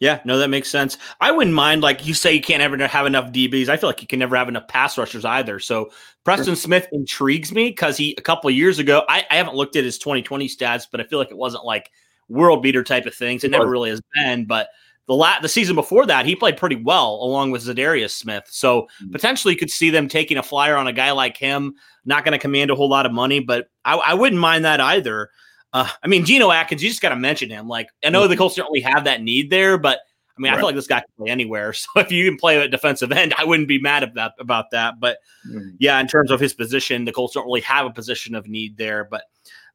Yeah, 0.00 0.20
no, 0.24 0.38
that 0.38 0.50
makes 0.50 0.70
sense. 0.70 0.98
I 1.20 1.30
wouldn't 1.32 1.54
mind, 1.54 1.82
like 1.82 2.06
you 2.06 2.14
say, 2.14 2.34
you 2.34 2.40
can't 2.40 2.62
ever 2.62 2.86
have 2.86 3.06
enough 3.06 3.32
DBs. 3.32 3.68
I 3.68 3.76
feel 3.76 3.88
like 3.88 4.00
you 4.00 4.08
can 4.08 4.18
never 4.18 4.36
have 4.36 4.48
enough 4.48 4.68
pass 4.68 4.98
rushers 4.98 5.24
either. 5.24 5.58
So 5.58 5.90
Preston 6.24 6.46
sure. 6.46 6.56
Smith 6.56 6.88
intrigues 6.92 7.52
me 7.52 7.70
because 7.70 7.96
he 7.96 8.14
a 8.18 8.22
couple 8.22 8.48
of 8.48 8.56
years 8.56 8.78
ago, 8.78 9.04
I, 9.08 9.24
I, 9.30 9.36
haven't 9.36 9.54
looked 9.54 9.76
at 9.76 9.84
his 9.84 9.98
2020 9.98 10.48
stats, 10.48 10.86
but 10.90 11.00
I 11.00 11.04
feel 11.04 11.18
like 11.18 11.30
it 11.30 11.36
wasn't 11.36 11.64
like 11.64 11.90
world 12.28 12.62
beater 12.62 12.82
type 12.82 13.06
of 13.06 13.14
things. 13.14 13.44
It 13.44 13.50
never 13.50 13.68
really 13.68 13.90
has 13.90 14.02
been. 14.14 14.44
But 14.44 14.68
the 15.06 15.14
la- 15.14 15.40
the 15.40 15.48
season 15.48 15.76
before 15.76 16.06
that, 16.06 16.26
he 16.26 16.34
played 16.34 16.56
pretty 16.56 16.76
well 16.76 17.14
along 17.22 17.52
with 17.52 17.62
Za'Darius 17.64 18.10
Smith. 18.10 18.44
So 18.48 18.82
mm-hmm. 18.82 19.12
potentially 19.12 19.54
you 19.54 19.58
could 19.58 19.70
see 19.70 19.90
them 19.90 20.08
taking 20.08 20.36
a 20.36 20.42
flyer 20.42 20.76
on 20.76 20.86
a 20.86 20.92
guy 20.92 21.12
like 21.12 21.36
him. 21.36 21.74
Not 22.04 22.24
going 22.24 22.32
to 22.32 22.38
command 22.38 22.70
a 22.70 22.74
whole 22.74 22.88
lot 22.88 23.06
of 23.06 23.12
money, 23.12 23.40
but 23.40 23.68
I, 23.84 23.94
I 23.96 24.14
wouldn't 24.14 24.40
mind 24.40 24.64
that 24.64 24.80
either. 24.80 25.30
Uh, 25.76 25.86
I 26.02 26.06
mean, 26.06 26.24
Geno 26.24 26.50
Atkins, 26.50 26.82
you 26.82 26.88
just 26.88 27.02
got 27.02 27.10
to 27.10 27.16
mention 27.16 27.50
him. 27.50 27.68
Like, 27.68 27.90
I 28.02 28.08
know 28.08 28.22
the 28.22 28.28
mm-hmm. 28.34 28.38
Colts 28.38 28.54
don't 28.54 28.72
really 28.72 28.80
have 28.80 29.04
that 29.04 29.22
need 29.22 29.50
there, 29.50 29.76
but 29.76 29.98
I 29.98 30.40
mean, 30.40 30.50
right. 30.50 30.56
I 30.56 30.60
feel 30.60 30.68
like 30.68 30.74
this 30.74 30.86
guy 30.86 31.00
can 31.00 31.08
play 31.18 31.30
anywhere. 31.30 31.72
So 31.74 32.00
if 32.00 32.10
you 32.10 32.24
can 32.30 32.38
play 32.38 32.58
at 32.58 32.70
defensive 32.70 33.12
end, 33.12 33.34
I 33.36 33.44
wouldn't 33.44 33.68
be 33.68 33.78
mad 33.78 34.02
about 34.02 34.32
about 34.38 34.70
that. 34.70 34.98
But 34.98 35.18
mm-hmm. 35.46 35.76
yeah, 35.78 36.00
in 36.00 36.06
terms 36.06 36.30
of 36.30 36.40
his 36.40 36.54
position, 36.54 37.04
the 37.04 37.12
Colts 37.12 37.34
don't 37.34 37.44
really 37.44 37.60
have 37.60 37.84
a 37.84 37.90
position 37.90 38.34
of 38.34 38.48
need 38.48 38.78
there. 38.78 39.04
But 39.04 39.24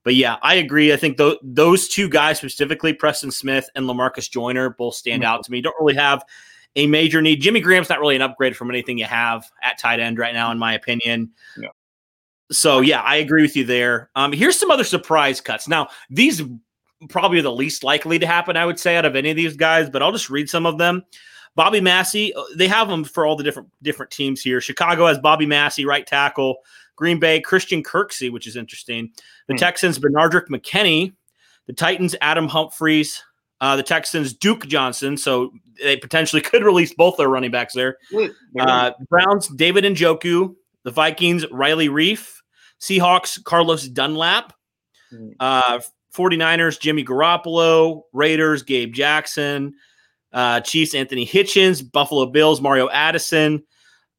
but 0.03 0.15
yeah, 0.15 0.38
I 0.41 0.55
agree. 0.55 0.91
I 0.91 0.98
think 0.98 1.17
th- 1.17 1.38
those 1.43 1.88
two 1.88 2.10
guys 2.10 2.39
specifically, 2.39 2.93
Preston 2.93 3.29
Smith 3.29 3.70
and 3.75 3.86
Lamarcus 3.86 4.27
Joyner, 4.27 4.72
both 4.72 4.96
stand 4.96 5.22
mm-hmm. 5.22 5.31
out 5.31 5.43
to 5.43 5.51
me. 5.51 5.62
Don't 5.62 5.75
really 5.79 5.96
have 5.96 6.25
a 6.75 6.88
major 6.88 7.22
need. 7.22 7.41
Jimmy 7.41 7.60
Graham's 7.60 7.89
not 7.89 8.00
really 8.00 8.15
an 8.15 8.24
upgrade 8.24 8.58
from 8.58 8.72
anything 8.72 8.98
you 8.98 9.05
have 9.05 9.46
at 9.62 9.77
tight 9.77 10.00
end 10.00 10.17
right 10.17 10.34
now, 10.34 10.51
in 10.51 10.58
my 10.58 10.74
opinion. 10.74 11.29
Yeah. 11.60 11.70
So 12.51 12.81
yeah, 12.81 13.01
I 13.01 13.17
agree 13.17 13.41
with 13.41 13.55
you 13.55 13.63
there. 13.63 14.10
Um, 14.15 14.34
here's 14.34 14.60
some 14.60 14.72
other 14.72 14.84
surprise 14.84 15.41
cuts. 15.41 15.67
Now 15.67 15.88
these 16.10 16.41
probably 17.10 17.39
are 17.39 17.43
the 17.43 17.51
least 17.51 17.84
likely 17.84 18.20
to 18.20 18.27
happen, 18.27 18.58
I 18.58 18.65
would 18.65 18.79
say, 18.79 18.98
out 18.98 19.05
of 19.05 19.15
any 19.15 19.31
of 19.31 19.38
these 19.38 19.55
guys. 19.55 19.89
But 19.89 20.01
I'll 20.01 20.12
just 20.12 20.29
read 20.29 20.50
some 20.50 20.65
of 20.65 20.77
them. 20.77 21.03
Bobby 21.55 21.81
Massie, 21.81 22.34
uh, 22.34 22.43
they 22.55 22.67
have 22.67 22.88
them 22.88 23.03
for 23.03 23.25
all 23.25 23.36
the 23.36 23.43
different 23.43 23.70
different 23.81 24.12
teams 24.12 24.41
here. 24.41 24.62
Chicago 24.62 25.08
has 25.08 25.20
Bobby 25.20 25.46
Massie, 25.46 25.86
right 25.86 26.05
tackle. 26.05 26.58
Green 26.96 27.20
Bay, 27.20 27.41
Christian 27.41 27.81
Kirksey, 27.81 28.31
which 28.31 28.46
is 28.46 28.55
interesting. 28.55 29.12
The 29.48 29.55
hmm. 29.55 29.58
Texans, 29.58 29.98
Benardrick 29.98 30.48
McKinney. 30.48 31.13
The 31.67 31.74
Titans, 31.74 32.15
Adam 32.22 32.48
Humphries. 32.48 33.24
Uh, 33.60 33.75
the 33.75 33.84
Texans, 33.84 34.34
Duke 34.34 34.67
Johnson. 34.67 35.17
So 35.17 35.51
they 35.81 35.98
potentially 35.98 36.41
could 36.43 36.63
release 36.63 36.93
both 36.93 37.17
their 37.17 37.29
running 37.29 37.51
backs 37.51 37.74
there. 37.74 37.98
Uh, 38.60 38.91
Browns, 39.10 39.48
David 39.48 39.84
Njoku. 39.84 40.55
The 40.84 40.91
Vikings, 40.91 41.46
Riley 41.51 41.89
Reiff. 41.89 42.40
Seahawks, 42.81 43.43
Carlos 43.43 43.88
Dunlap. 43.88 44.53
Hmm. 45.09 45.29
Uh, 45.39 45.79
49ers, 46.15 46.79
Jimmy 46.79 47.05
Garoppolo. 47.05 48.03
Raiders, 48.13 48.63
Gabe 48.63 48.93
Jackson. 48.93 49.73
Uh, 50.33 50.59
Chiefs, 50.61 50.93
Anthony 50.93 51.25
Hitchens. 51.25 51.89
Buffalo 51.89 52.25
Bills, 52.25 52.61
Mario 52.61 52.89
Addison. 52.89 53.63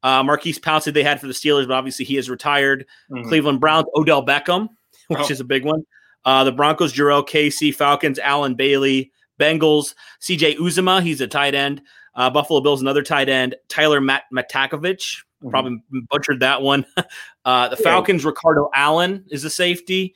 Uh, 0.01 0.21
Maurkice 0.21 0.59
Pouncey 0.59 0.93
they 0.93 1.03
had 1.03 1.21
for 1.21 1.27
the 1.27 1.33
Steelers, 1.33 1.67
but 1.67 1.75
obviously 1.75 2.03
he 2.03 2.17
is 2.17 2.29
retired. 2.29 2.85
Mm-hmm. 3.09 3.29
Cleveland 3.29 3.61
Browns, 3.61 3.85
Odell 3.95 4.25
Beckham, 4.25 4.67
which 5.07 5.19
oh. 5.19 5.29
is 5.29 5.39
a 5.39 5.45
big 5.45 5.63
one. 5.63 5.83
Uh, 6.25 6.43
the 6.43 6.51
Broncos, 6.51 6.93
Jurrell 6.93 7.25
Casey. 7.25 7.71
Falcons, 7.71 8.19
Allen 8.19 8.55
Bailey. 8.55 9.11
Bengals, 9.39 9.95
CJ 10.21 10.57
Uzomah, 10.57 11.01
he's 11.01 11.21
a 11.21 11.27
tight 11.27 11.55
end. 11.55 11.81
Uh, 12.15 12.29
Buffalo 12.29 12.61
Bills, 12.61 12.81
another 12.81 13.01
tight 13.01 13.29
end. 13.29 13.55
Tyler 13.67 13.99
Mat- 13.99 14.25
Matakovich, 14.33 15.23
mm-hmm. 15.43 15.49
probably 15.49 15.81
butchered 16.09 16.39
that 16.41 16.61
one. 16.61 16.85
Uh, 17.45 17.67
the 17.67 17.75
Falcons, 17.75 18.23
Ricardo 18.23 18.69
Allen 18.73 19.25
is 19.29 19.43
a 19.43 19.49
safety. 19.49 20.15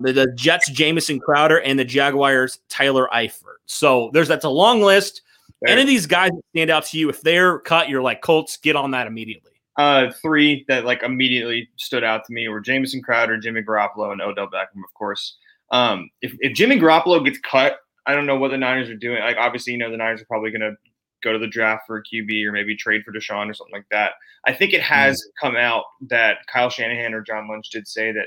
The, 0.00 0.12
the, 0.12 0.32
Jets, 0.34 0.68
Jamison 0.72 1.20
Crowder, 1.20 1.60
and 1.60 1.78
the 1.78 1.84
Jaguars, 1.84 2.58
Tyler 2.68 3.08
Eifert. 3.14 3.58
So 3.66 4.10
there's 4.12 4.26
that's 4.26 4.44
a 4.44 4.48
long 4.50 4.82
list. 4.82 5.22
Any 5.68 5.82
of 5.82 5.86
these 5.86 6.06
guys 6.06 6.32
stand 6.50 6.70
out 6.70 6.84
to 6.86 6.98
you, 6.98 7.08
if 7.08 7.20
they're 7.20 7.60
cut, 7.60 7.88
you're 7.88 8.02
like 8.02 8.22
Colts, 8.22 8.56
get 8.56 8.74
on 8.74 8.90
that 8.90 9.06
immediately. 9.06 9.52
Uh, 9.76 10.10
three 10.20 10.64
that 10.66 10.84
like 10.84 11.04
immediately 11.04 11.68
stood 11.76 12.02
out 12.02 12.24
to 12.24 12.32
me 12.32 12.48
were 12.48 12.60
Jamison 12.60 13.00
Crowder, 13.02 13.38
Jimmy 13.38 13.62
Garoppolo, 13.62 14.10
and 14.10 14.20
Odell 14.20 14.48
Beckham, 14.48 14.82
of 14.84 14.92
course. 14.94 15.36
Um, 15.70 16.10
if, 16.22 16.34
if 16.40 16.54
Jimmy 16.54 16.78
Garoppolo 16.78 17.24
gets 17.24 17.38
cut, 17.38 17.78
I 18.06 18.14
don't 18.14 18.26
know 18.26 18.36
what 18.36 18.50
the 18.50 18.58
Niners 18.58 18.90
are 18.90 18.96
doing. 18.96 19.20
Like 19.20 19.36
obviously, 19.36 19.72
you 19.72 19.78
know, 19.78 19.90
the 19.90 19.96
Niners 19.96 20.22
are 20.22 20.26
probably 20.26 20.50
going 20.50 20.60
to 20.60 20.76
go 21.24 21.32
to 21.32 21.38
the 21.38 21.46
draft 21.46 21.84
for 21.86 21.96
a 21.96 22.02
QB 22.02 22.46
or 22.46 22.52
maybe 22.52 22.76
trade 22.76 23.02
for 23.04 23.12
Deshaun 23.12 23.50
or 23.50 23.54
something 23.54 23.74
like 23.74 23.88
that. 23.90 24.12
I 24.46 24.52
think 24.52 24.72
it 24.72 24.82
has 24.82 25.16
mm-hmm. 25.16 25.46
come 25.46 25.56
out 25.56 25.84
that 26.08 26.38
Kyle 26.52 26.70
Shanahan 26.70 27.14
or 27.14 27.22
John 27.22 27.48
Lynch 27.50 27.70
did 27.70 27.88
say 27.88 28.12
that 28.12 28.26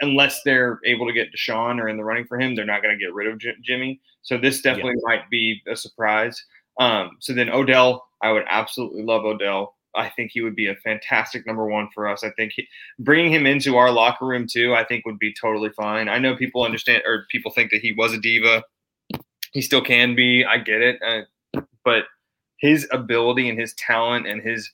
unless 0.00 0.42
they're 0.44 0.78
able 0.84 1.06
to 1.06 1.12
get 1.12 1.32
Deshaun 1.32 1.80
or 1.80 1.88
in 1.88 1.96
the 1.96 2.04
running 2.04 2.26
for 2.26 2.38
him, 2.38 2.54
they're 2.54 2.64
not 2.64 2.82
going 2.82 2.96
to 2.96 3.02
get 3.02 3.14
rid 3.14 3.26
of 3.26 3.38
J- 3.38 3.56
Jimmy. 3.62 4.00
So 4.22 4.36
this 4.38 4.60
definitely 4.60 4.94
yeah. 4.96 5.16
might 5.16 5.30
be 5.30 5.62
a 5.66 5.76
surprise. 5.76 6.44
Um, 6.78 7.12
so 7.20 7.32
then 7.32 7.48
Odell, 7.48 8.06
I 8.22 8.32
would 8.32 8.44
absolutely 8.48 9.02
love 9.02 9.24
Odell. 9.24 9.74
I 9.94 10.10
think 10.10 10.32
he 10.32 10.42
would 10.42 10.54
be 10.54 10.68
a 10.68 10.76
fantastic 10.76 11.46
number 11.46 11.66
one 11.66 11.88
for 11.94 12.06
us. 12.06 12.22
I 12.22 12.30
think 12.30 12.52
he, 12.54 12.68
bringing 12.98 13.32
him 13.32 13.46
into 13.46 13.76
our 13.76 13.90
locker 13.90 14.26
room 14.26 14.46
too, 14.46 14.74
I 14.74 14.84
think 14.84 15.06
would 15.06 15.18
be 15.18 15.32
totally 15.32 15.70
fine. 15.70 16.08
I 16.08 16.18
know 16.18 16.36
people 16.36 16.64
understand 16.64 17.02
or 17.06 17.26
people 17.30 17.50
think 17.50 17.70
that 17.70 17.80
he 17.80 17.92
was 17.92 18.12
a 18.12 18.20
diva. 18.20 18.62
He 19.52 19.62
still 19.62 19.80
can 19.80 20.14
be. 20.14 20.44
I 20.44 20.58
get 20.58 20.82
it, 20.82 21.00
uh, 21.02 21.60
but 21.82 22.04
his 22.56 22.86
ability 22.92 23.48
and 23.48 23.58
his 23.58 23.74
talent 23.74 24.26
and 24.26 24.42
his 24.42 24.70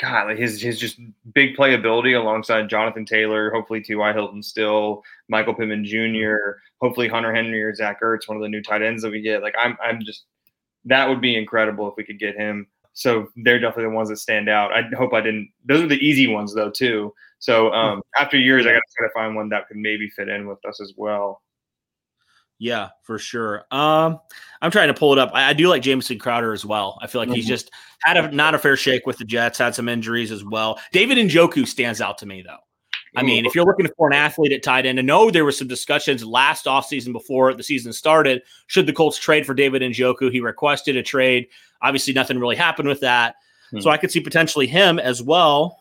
God, 0.00 0.26
like 0.26 0.38
his 0.38 0.60
his 0.60 0.80
just 0.80 0.98
big 1.32 1.56
playability 1.56 2.20
alongside 2.20 2.68
Jonathan 2.68 3.04
Taylor, 3.04 3.50
hopefully 3.52 3.80
T.Y. 3.80 4.12
Hilton 4.12 4.42
still, 4.42 5.02
Michael 5.28 5.54
Pittman 5.54 5.84
Jr., 5.84 6.58
hopefully 6.80 7.08
Hunter 7.08 7.32
Henry 7.32 7.62
or 7.62 7.74
Zach 7.74 8.00
Ertz, 8.02 8.26
one 8.26 8.36
of 8.36 8.42
the 8.42 8.48
new 8.48 8.62
tight 8.62 8.82
ends 8.82 9.02
that 9.02 9.12
we 9.12 9.20
get. 9.20 9.42
Like 9.42 9.54
I'm 9.58 9.76
I'm 9.82 10.00
just 10.02 10.24
that 10.86 11.08
would 11.08 11.20
be 11.20 11.36
incredible 11.36 11.88
if 11.88 11.94
we 11.96 12.04
could 12.04 12.18
get 12.18 12.36
him. 12.36 12.66
So 12.94 13.28
they're 13.36 13.60
definitely 13.60 13.84
the 13.84 13.96
ones 13.96 14.08
that 14.08 14.16
stand 14.18 14.48
out. 14.48 14.72
I 14.72 14.82
hope 14.96 15.14
I 15.14 15.20
didn't. 15.20 15.50
Those 15.64 15.82
are 15.82 15.88
the 15.88 16.04
easy 16.04 16.26
ones 16.26 16.52
though 16.54 16.70
too. 16.70 17.14
So 17.38 17.72
um, 17.72 18.02
after 18.16 18.36
years, 18.36 18.66
I 18.66 18.72
got 18.72 18.76
to 18.76 18.94
try 18.96 19.06
to 19.06 19.12
find 19.14 19.34
one 19.34 19.48
that 19.48 19.66
could 19.66 19.76
maybe 19.76 20.08
fit 20.10 20.28
in 20.28 20.46
with 20.46 20.64
us 20.64 20.80
as 20.80 20.92
well. 20.96 21.42
Yeah, 22.62 22.90
for 23.02 23.18
sure. 23.18 23.64
Um, 23.72 24.20
I'm 24.60 24.70
trying 24.70 24.86
to 24.86 24.94
pull 24.94 25.12
it 25.12 25.18
up. 25.18 25.32
I, 25.34 25.48
I 25.48 25.52
do 25.52 25.66
like 25.66 25.82
Jamison 25.82 26.16
Crowder 26.16 26.52
as 26.52 26.64
well. 26.64 26.96
I 27.02 27.08
feel 27.08 27.20
like 27.20 27.26
mm-hmm. 27.26 27.34
he's 27.34 27.48
just 27.48 27.72
had 28.04 28.16
a 28.16 28.30
not 28.30 28.54
a 28.54 28.58
fair 28.58 28.76
shake 28.76 29.04
with 29.04 29.18
the 29.18 29.24
Jets, 29.24 29.58
had 29.58 29.74
some 29.74 29.88
injuries 29.88 30.30
as 30.30 30.44
well. 30.44 30.78
David 30.92 31.18
Njoku 31.18 31.66
stands 31.66 32.00
out 32.00 32.18
to 32.18 32.26
me 32.26 32.40
though. 32.40 32.58
I 33.16 33.24
mean, 33.24 33.46
if 33.46 33.56
you're 33.56 33.64
looking 33.64 33.88
for 33.98 34.06
an 34.06 34.14
athlete 34.14 34.52
at 34.52 34.62
tight 34.62 34.86
end, 34.86 35.00
I 35.00 35.02
know 35.02 35.28
there 35.28 35.44
were 35.44 35.50
some 35.50 35.66
discussions 35.66 36.24
last 36.24 36.66
offseason 36.66 37.12
before 37.12 37.52
the 37.52 37.64
season 37.64 37.92
started. 37.92 38.42
Should 38.68 38.86
the 38.86 38.92
Colts 38.92 39.18
trade 39.18 39.44
for 39.44 39.54
David 39.54 39.82
Njoku? 39.82 40.30
He 40.30 40.40
requested 40.40 40.96
a 40.96 41.02
trade. 41.02 41.48
Obviously, 41.82 42.14
nothing 42.14 42.38
really 42.38 42.56
happened 42.56 42.88
with 42.88 43.00
that. 43.00 43.34
Hmm. 43.72 43.80
So 43.80 43.90
I 43.90 43.96
could 43.96 44.12
see 44.12 44.20
potentially 44.20 44.68
him 44.68 45.00
as 45.00 45.20
well. 45.20 45.80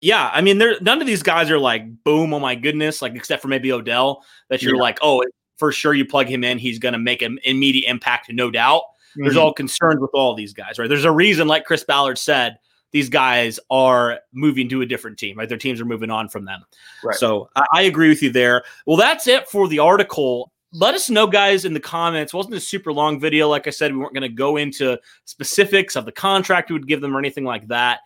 Yeah, 0.00 0.28
I 0.32 0.40
mean, 0.40 0.58
there 0.58 0.74
none 0.80 1.00
of 1.00 1.06
these 1.06 1.22
guys 1.22 1.50
are 1.50 1.58
like 1.58 2.02
boom, 2.02 2.34
oh 2.34 2.40
my 2.40 2.56
goodness, 2.56 3.00
like 3.00 3.14
except 3.14 3.42
for 3.42 3.48
maybe 3.48 3.70
Odell, 3.70 4.24
that 4.48 4.60
you're 4.60 4.74
yeah. 4.74 4.82
like, 4.82 4.98
oh, 5.02 5.22
for 5.60 5.70
sure 5.70 5.94
you 5.94 6.04
plug 6.04 6.26
him 6.26 6.42
in, 6.42 6.58
he's 6.58 6.80
going 6.80 6.94
to 6.94 6.98
make 6.98 7.22
an 7.22 7.38
immediate 7.44 7.88
impact, 7.88 8.32
no 8.32 8.50
doubt. 8.50 8.82
Mm-hmm. 8.82 9.22
There's 9.22 9.36
all 9.36 9.52
concerns 9.52 10.00
with 10.00 10.10
all 10.12 10.34
these 10.34 10.52
guys, 10.52 10.78
right? 10.78 10.88
There's 10.88 11.04
a 11.04 11.12
reason, 11.12 11.46
like 11.46 11.64
Chris 11.64 11.84
Ballard 11.84 12.18
said, 12.18 12.58
these 12.90 13.08
guys 13.08 13.60
are 13.70 14.18
moving 14.32 14.68
to 14.70 14.82
a 14.82 14.86
different 14.86 15.16
team, 15.16 15.38
right? 15.38 15.48
Their 15.48 15.58
teams 15.58 15.80
are 15.80 15.84
moving 15.84 16.10
on 16.10 16.28
from 16.28 16.44
them. 16.44 16.64
Right. 17.04 17.16
So 17.16 17.48
I, 17.54 17.64
I 17.72 17.82
agree 17.82 18.08
with 18.08 18.20
you 18.20 18.32
there. 18.32 18.64
Well, 18.84 18.96
that's 18.96 19.28
it 19.28 19.48
for 19.48 19.68
the 19.68 19.78
article 19.78 20.50
let 20.72 20.94
us 20.94 21.10
know, 21.10 21.26
guys, 21.26 21.64
in 21.64 21.74
the 21.74 21.80
comments. 21.80 22.32
It 22.32 22.36
wasn't 22.36 22.54
a 22.54 22.60
super 22.60 22.92
long 22.92 23.18
video. 23.18 23.48
Like 23.48 23.66
I 23.66 23.70
said, 23.70 23.92
we 23.92 23.98
weren't 23.98 24.14
going 24.14 24.22
to 24.22 24.28
go 24.28 24.56
into 24.56 24.98
specifics 25.24 25.96
of 25.96 26.04
the 26.04 26.12
contract 26.12 26.70
we 26.70 26.74
would 26.74 26.86
give 26.86 27.00
them 27.00 27.16
or 27.16 27.18
anything 27.18 27.44
like 27.44 27.66
that. 27.68 28.00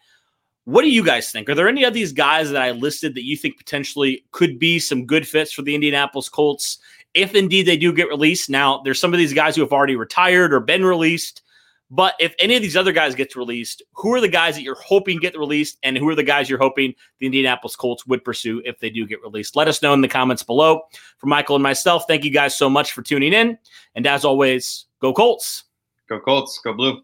What 0.65 0.81
do 0.81 0.91
you 0.91 1.05
guys 1.05 1.31
think? 1.31 1.51
Are 1.51 1.55
there 1.55 1.69
any 1.69 1.85
of 1.85 1.93
these 1.93 2.13
guys 2.13 2.51
that 2.51 2.63
I 2.63 2.71
listed 2.71 3.15
that 3.15 3.25
you 3.25 3.37
think 3.37 3.59
potentially 3.59 4.25
could 4.31 4.59
be 4.59 4.79
some 4.79 5.05
good 5.05 5.29
fits 5.29 5.53
for 5.53 5.61
the 5.61 5.75
Indianapolis 5.75 6.31
Colts 6.31 6.79
if 7.15 7.35
indeed 7.35 7.67
they 7.67 7.77
do 7.77 7.93
get 7.93 8.09
released. 8.09 8.51
Now, 8.51 8.83
there's 8.85 9.01
some 9.01 9.13
of 9.13 9.19
these 9.19 9.33
guys 9.33 9.57
who 9.57 9.63
have 9.63 9.73
already 9.73 9.97
retired 9.97 10.53
or 10.53 10.61
been 10.61 10.85
released. 10.85 11.43
But 11.91 12.15
if 12.19 12.35
any 12.39 12.57
of 12.57 12.63
these 12.63 12.77
other 12.77 12.93
guys 12.93 13.15
gets 13.15 13.37
released, 13.37 13.83
who 13.93 14.13
are 14.15 14.21
the 14.21 14.29
guys 14.29 14.57
that 14.57 14.63
you're 14.63 14.75
hoping 14.75 15.21
get 15.21 15.39
released, 15.39 15.79
and 15.83 15.97
who 15.97 16.09
are 16.09 16.15
the 16.15 16.23
guys 16.23 16.49
you're 16.49 16.59
hoping 16.59 16.95
the 17.21 17.27
Indianapolis 17.27 17.77
Colts 17.77 18.07
would 18.07 18.25
pursue 18.25 18.63
if 18.65 18.81
they 18.81 18.91
do 18.91 19.07
get 19.07 19.23
released? 19.23 19.55
Let 19.55 19.69
us 19.69 19.83
know 19.83 19.93
in 19.93 20.01
the 20.01 20.09
comments 20.09 20.43
below. 20.43 20.81
For 21.19 21.27
Michael 21.27 21.57
and 21.57 21.63
myself, 21.63 22.05
thank 22.09 22.25
you 22.25 22.31
guys 22.31 22.55
so 22.55 22.69
much 22.69 22.93
for 22.93 23.03
tuning 23.03 23.33
in. 23.33 23.59
And 23.95 24.07
as 24.07 24.25
always, 24.25 24.87
go 25.01 25.13
Colts. 25.13 25.65
Go 26.09 26.19
Colts. 26.19 26.59
Go 26.65 26.73
Blue. 26.73 27.03